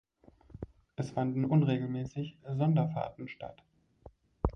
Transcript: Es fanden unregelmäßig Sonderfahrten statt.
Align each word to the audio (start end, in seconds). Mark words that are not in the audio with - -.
Es 0.95 1.11
fanden 1.11 1.45
unregelmäßig 1.45 2.39
Sonderfahrten 2.57 3.27
statt. 3.27 3.61